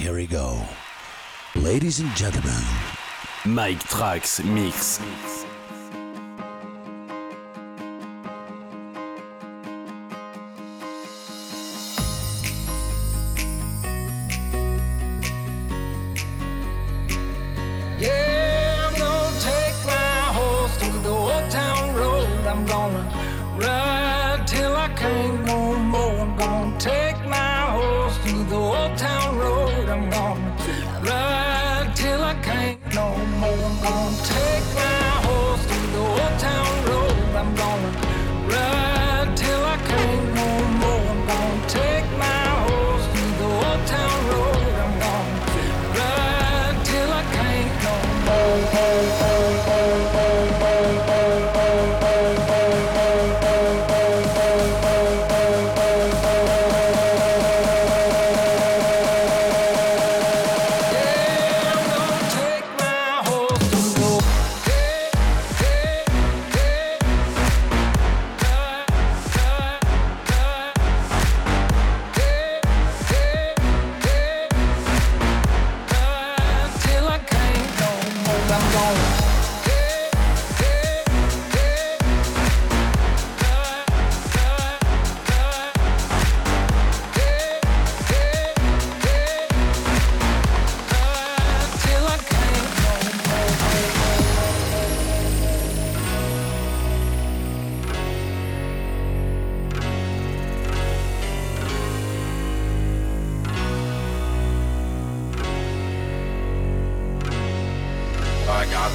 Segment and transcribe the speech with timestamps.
[0.00, 0.58] here we go.
[1.54, 2.62] Ladies and gentlemen,
[3.44, 5.39] Mike Trax Mix.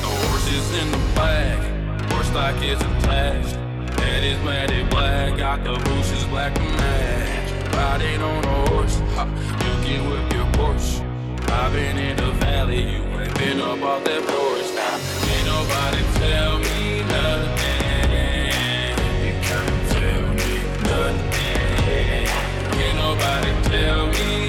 [0.06, 3.56] The horse is in the back, horse stock is attached.
[4.00, 7.74] Head is matted black, got the bushes black and match.
[7.74, 9.26] Riding on a horse, ha,
[9.66, 11.02] you can whip your horse.
[11.50, 14.70] I've been in the valley, you ain't been up off that porch.
[14.78, 15.00] Now,
[15.34, 18.14] ain't nobody tell me nothing.
[19.26, 20.52] You can't tell me
[20.86, 22.28] nothing.
[22.78, 24.45] Can't nobody tell me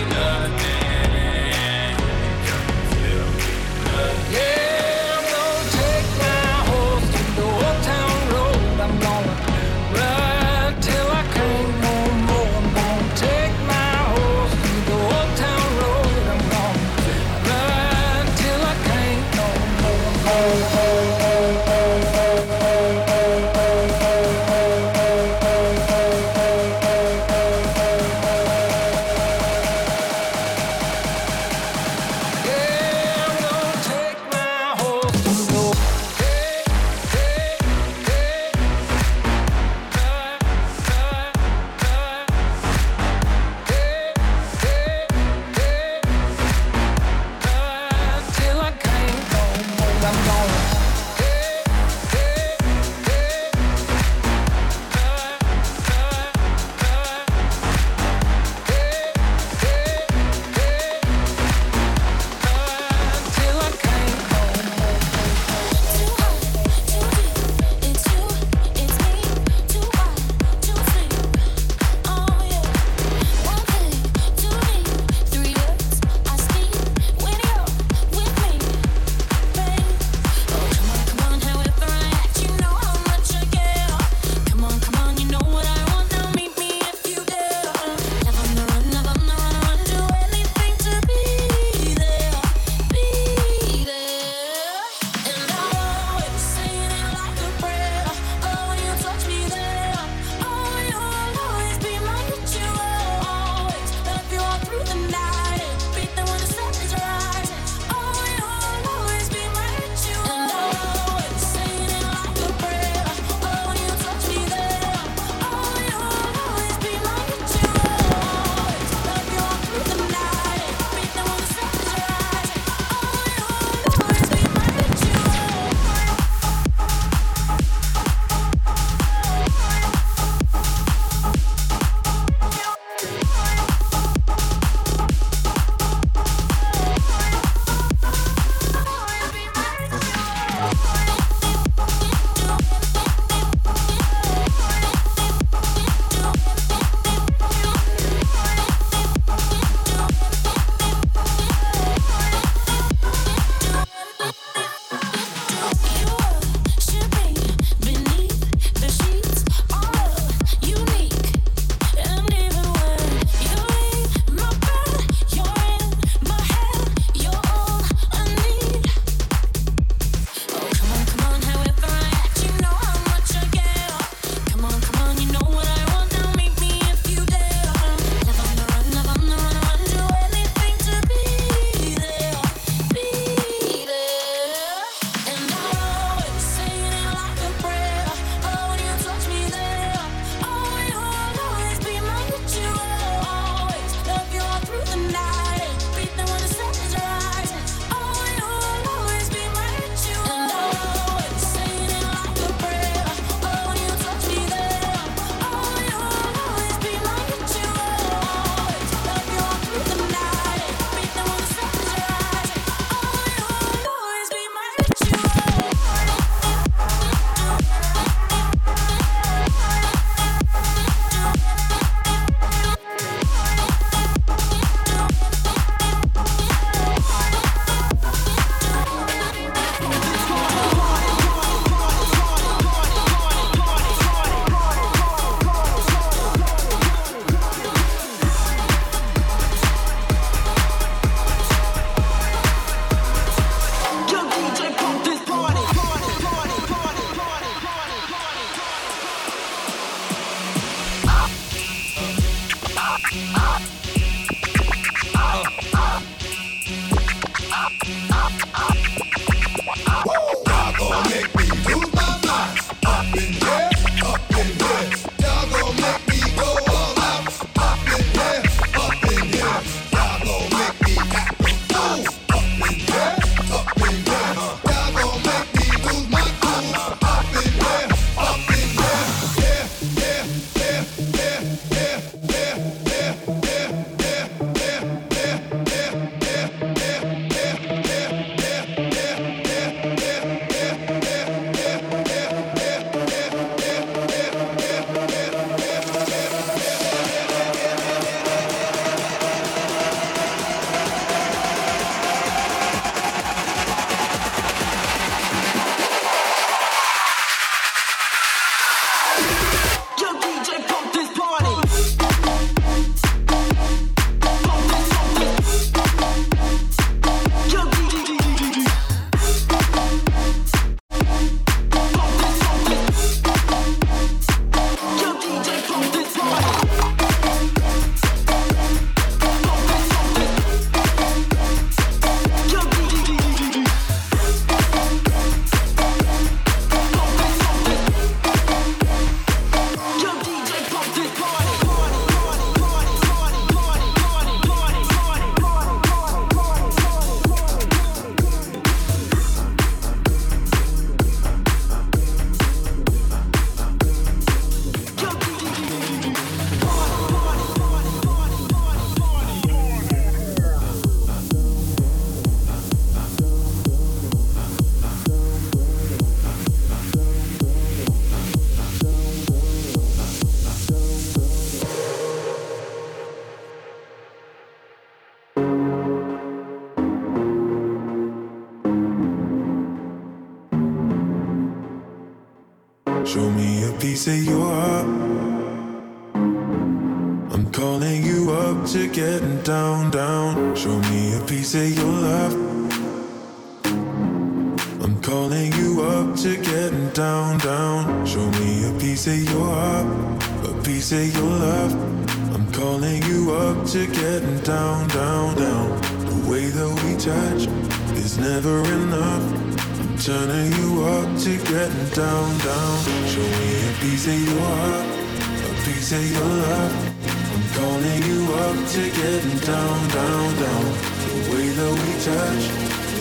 [419.97, 420.65] down, down.
[421.09, 422.45] The way that we touch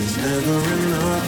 [0.00, 1.26] is never enough.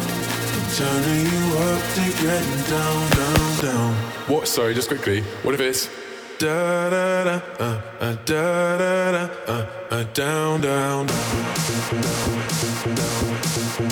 [0.78, 3.92] Turning you up to getting down, down, down.
[4.32, 4.48] What?
[4.48, 5.20] Sorry, just quickly.
[5.42, 5.90] What if it's
[6.38, 11.06] da da da uh, uh, da da da uh, uh, down, down.
[11.06, 11.18] down,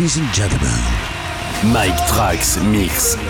[0.10, 3.28] Ladies and gentlemen, Mike Trax Mix.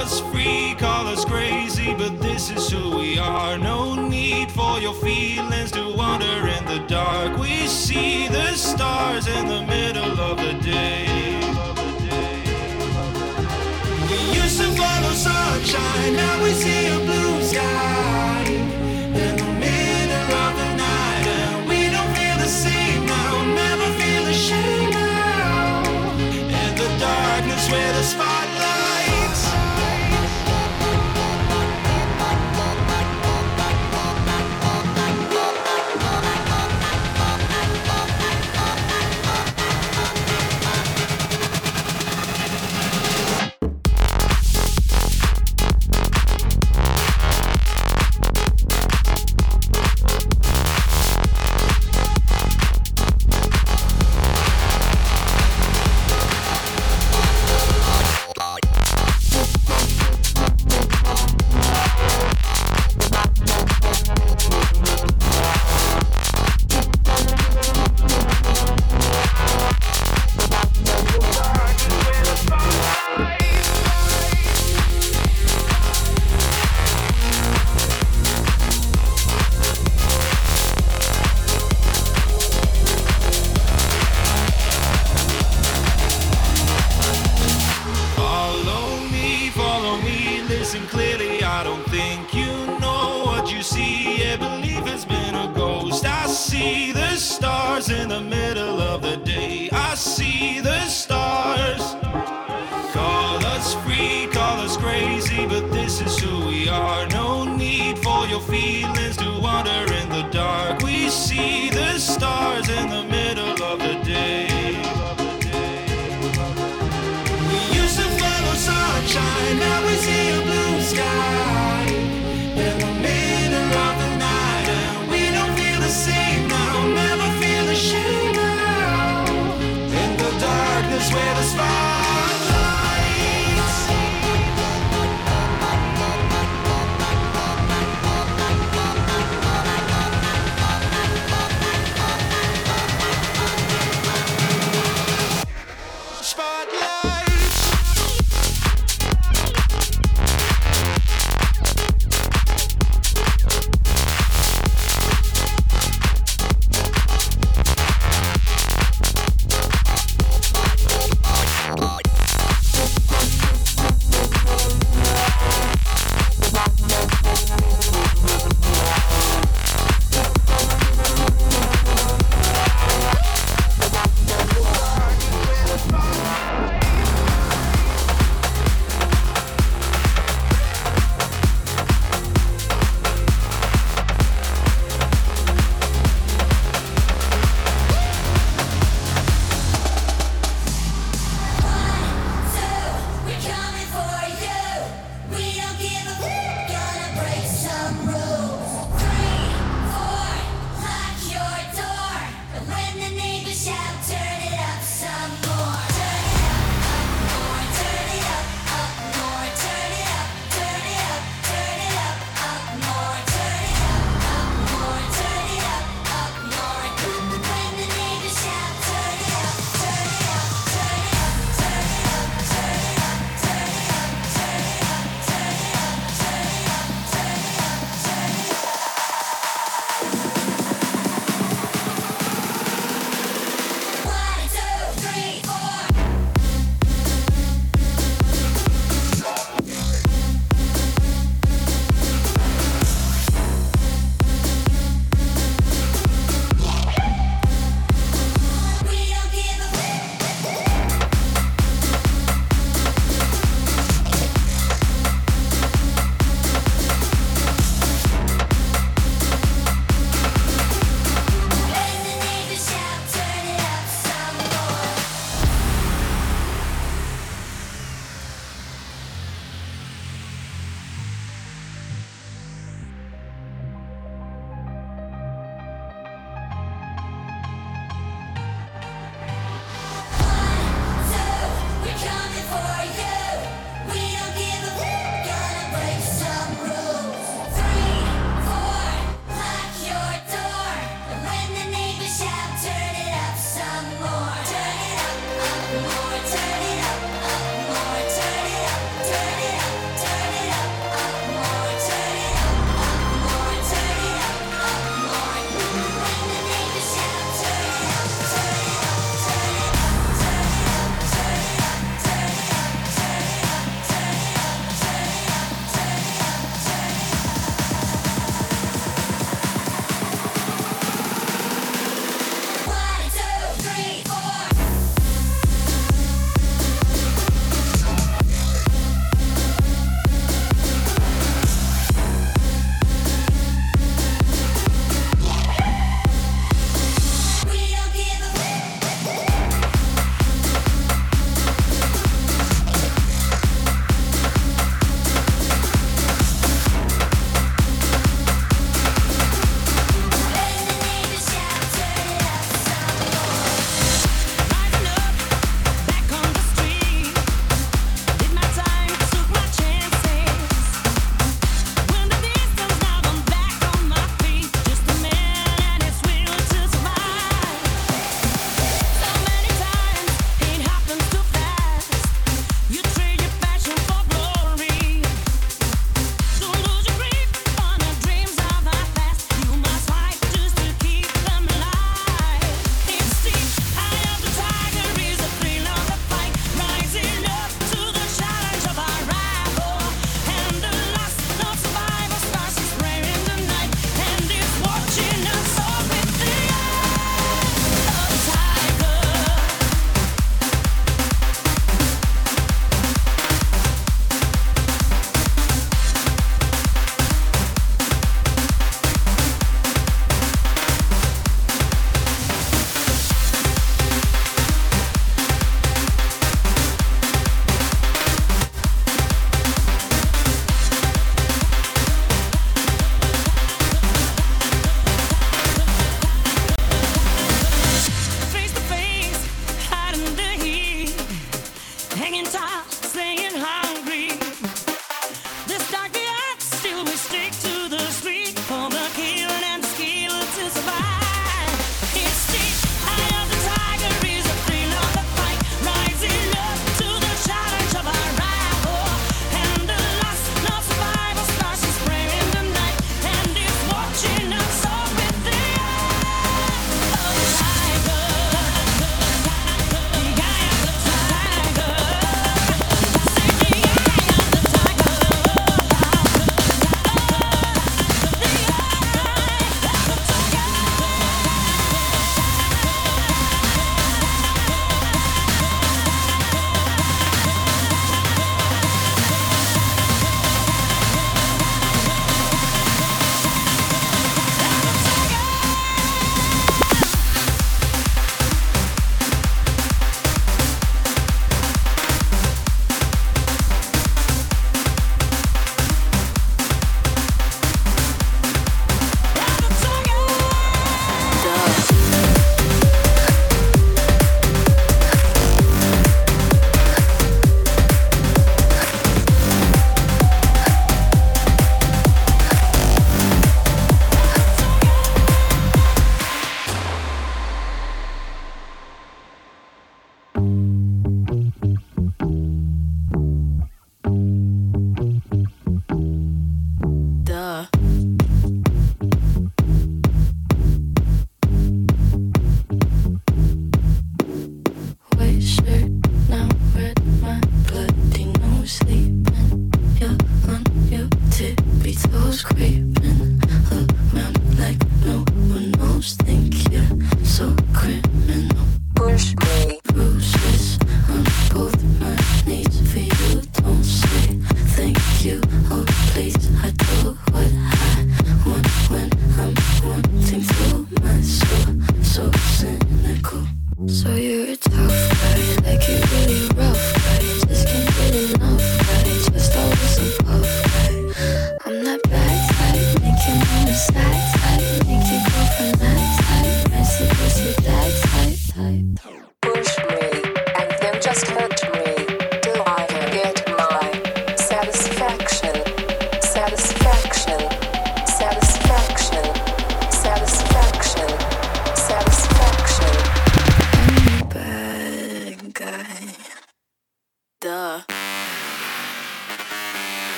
[0.00, 3.58] us free, call us crazy, but this is who we are.
[3.58, 7.36] No need for your feelings to wander in the dark.
[7.38, 11.06] We see the stars in the middle of the day.
[14.10, 18.39] We used to follow sunshine, now we see a blue sky.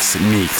[0.00, 0.59] Trax Mix.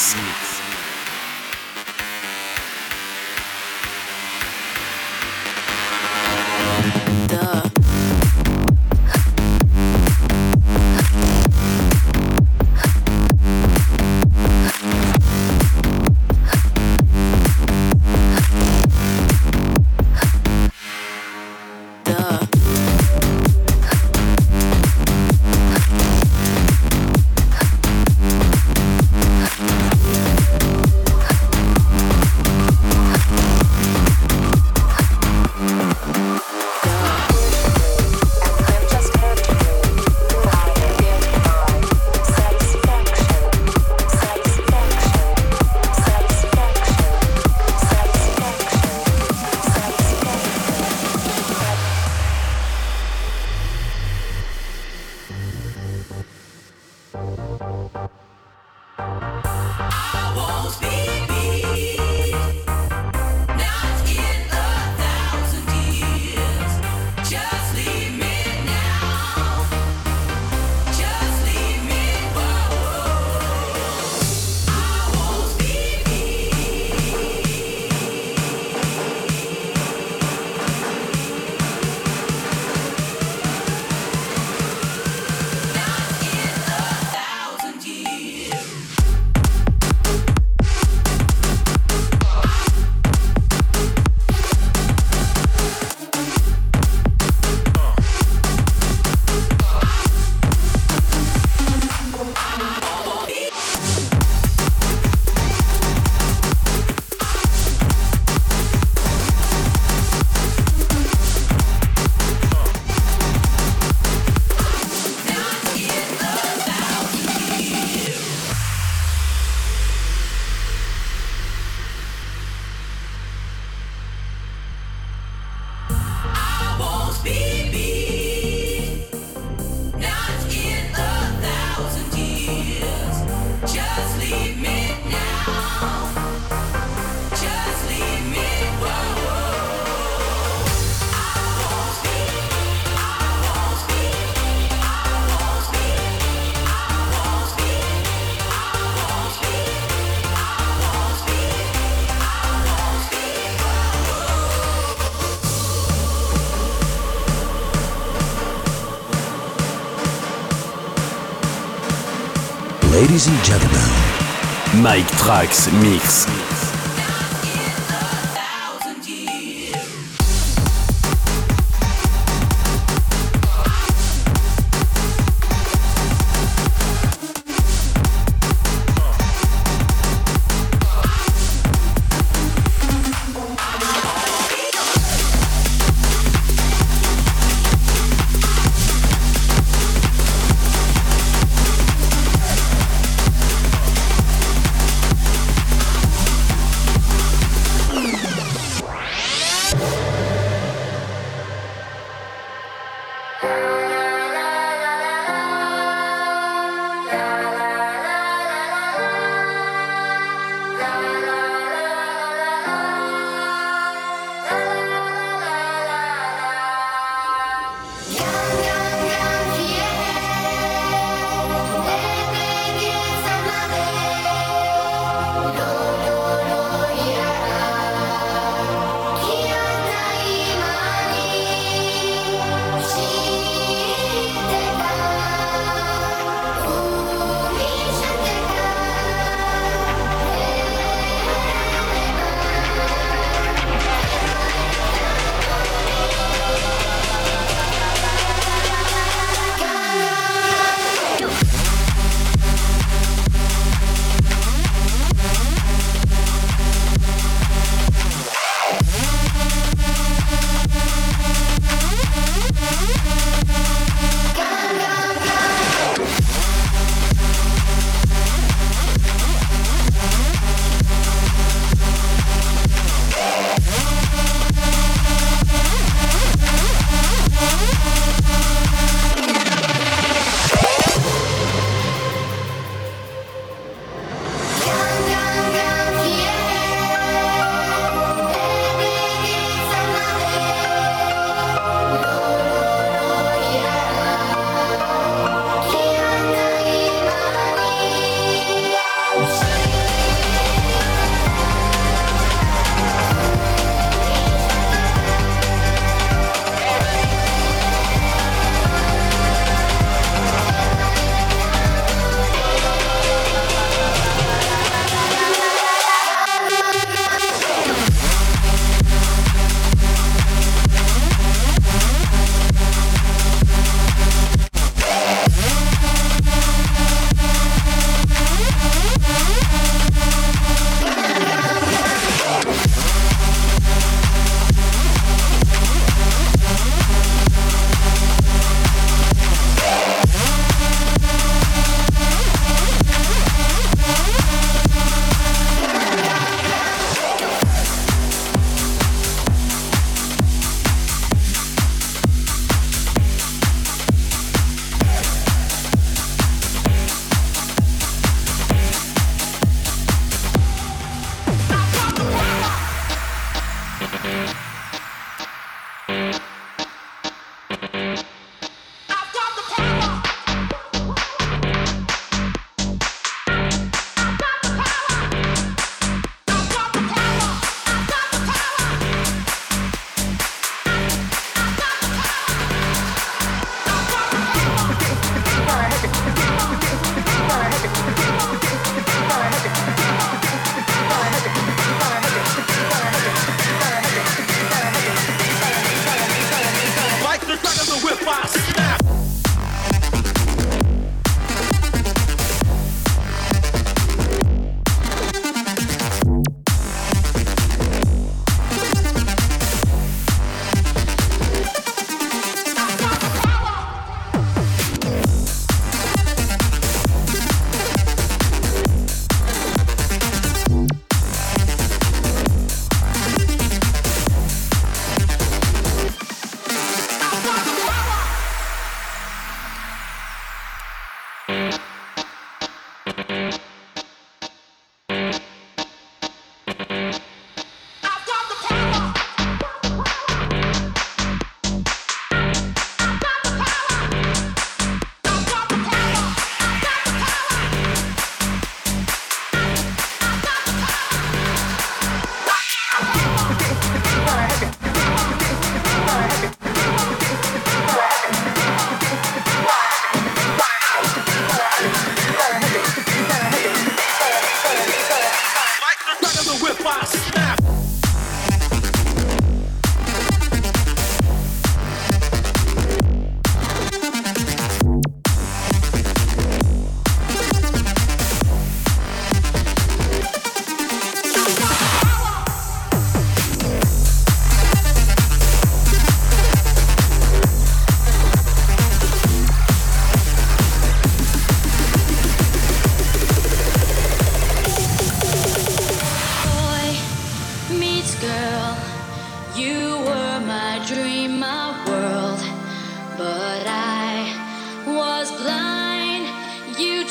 [163.30, 166.49] Ladies and gentlemen, Mike Trax Mix.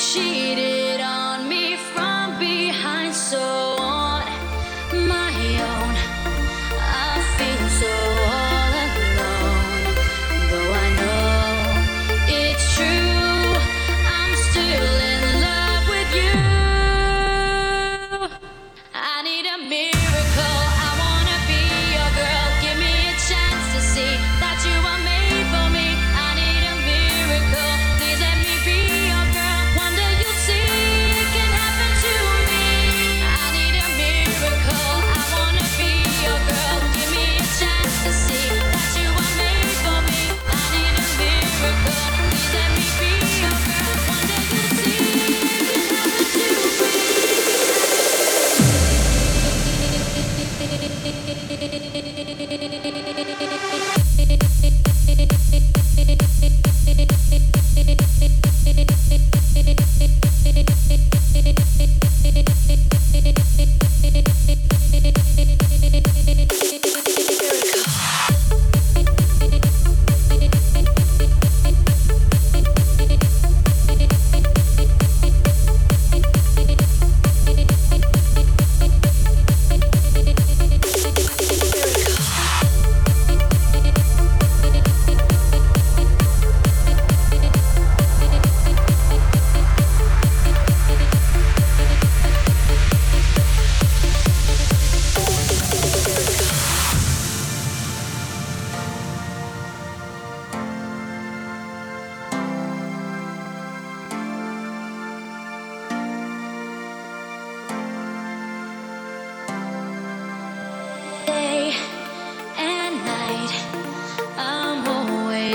[0.10, 0.59] she
[52.60, 54.09] Thank you.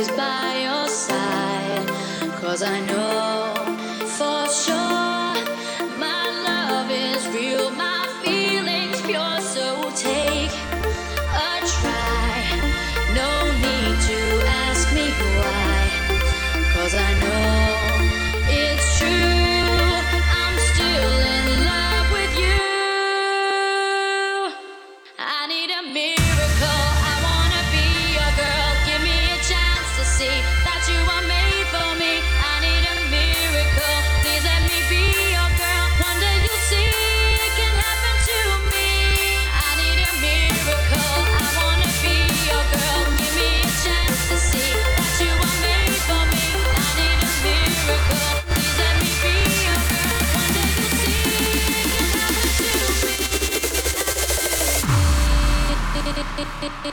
[0.05, 1.89] always by your side.
[2.41, 3.34] Cause I know.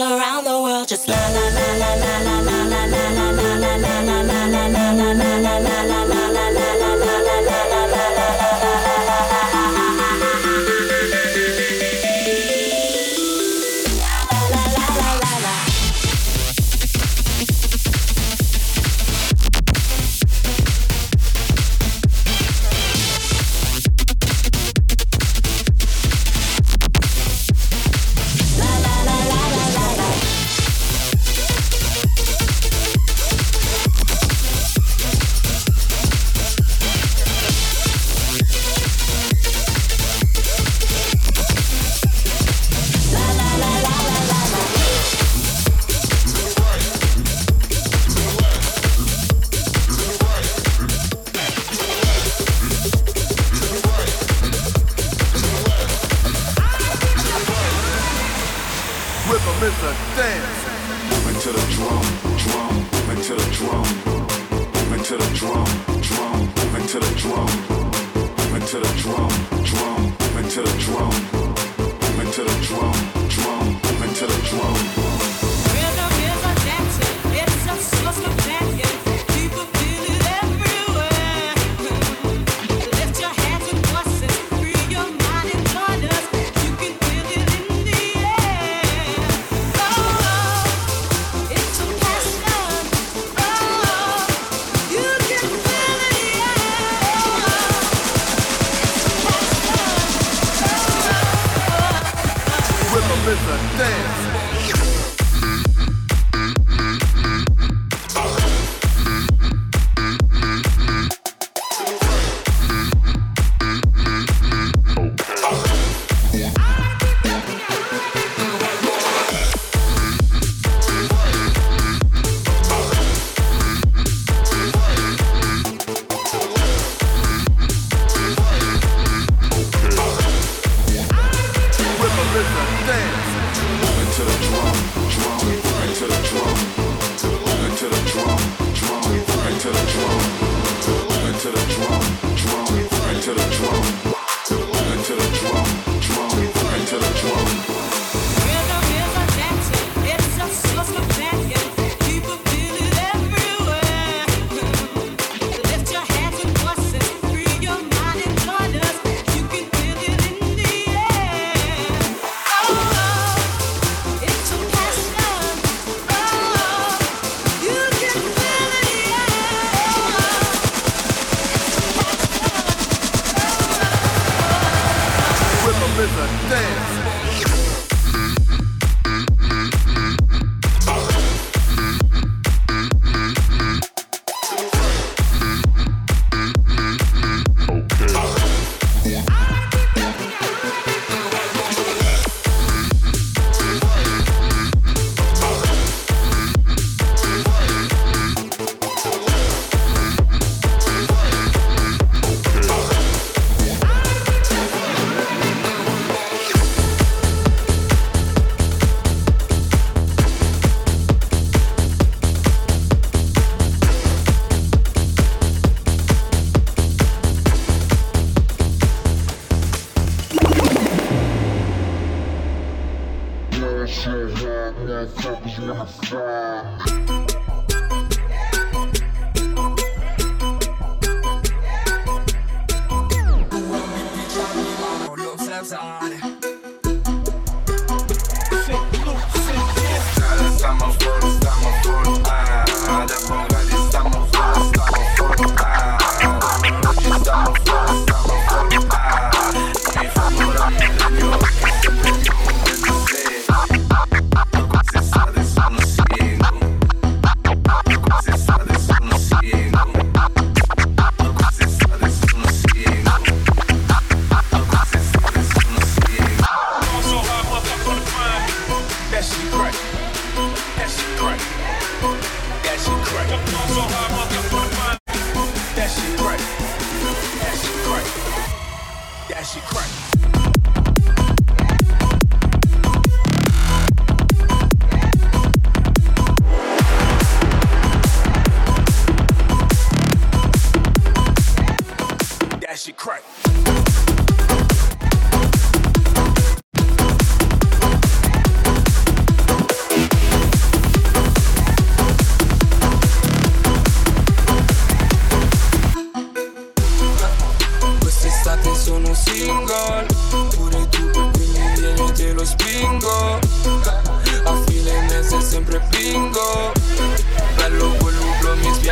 [0.00, 0.21] around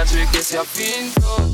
[0.02, 1.50] piace che sia finto.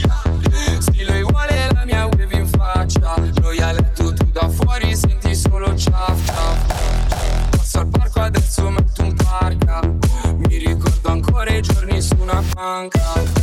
[0.79, 3.15] Stile uguale la mia wave in faccia.
[3.41, 6.55] Noia letto tu da fuori senti solo ciaffa.
[7.51, 9.81] Passo al parco adesso metto un parca.
[10.37, 13.36] Mi ricordo ancora i giorni su una panca.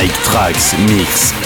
[0.00, 1.39] Mike Trax Mix.